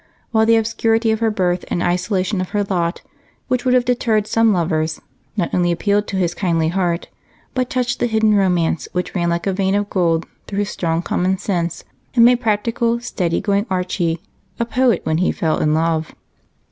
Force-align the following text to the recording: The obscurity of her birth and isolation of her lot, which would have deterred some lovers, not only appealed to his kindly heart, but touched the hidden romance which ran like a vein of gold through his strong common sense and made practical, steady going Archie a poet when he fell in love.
The 0.33 0.55
obscurity 0.55 1.11
of 1.11 1.19
her 1.19 1.29
birth 1.29 1.63
and 1.67 1.83
isolation 1.83 2.41
of 2.41 2.49
her 2.57 2.63
lot, 2.63 3.03
which 3.49 3.65
would 3.65 3.75
have 3.75 3.85
deterred 3.85 4.25
some 4.25 4.51
lovers, 4.51 4.99
not 5.37 5.53
only 5.53 5.71
appealed 5.71 6.07
to 6.07 6.15
his 6.15 6.33
kindly 6.33 6.69
heart, 6.69 7.07
but 7.53 7.69
touched 7.69 7.99
the 7.99 8.07
hidden 8.07 8.33
romance 8.33 8.87
which 8.93 9.13
ran 9.13 9.29
like 9.29 9.45
a 9.45 9.53
vein 9.53 9.75
of 9.75 9.91
gold 9.91 10.25
through 10.47 10.57
his 10.57 10.71
strong 10.71 11.03
common 11.03 11.37
sense 11.37 11.83
and 12.15 12.25
made 12.25 12.41
practical, 12.41 12.99
steady 12.99 13.39
going 13.39 13.67
Archie 13.69 14.19
a 14.59 14.65
poet 14.65 15.01
when 15.03 15.19
he 15.19 15.31
fell 15.31 15.59
in 15.59 15.75
love. 15.75 16.15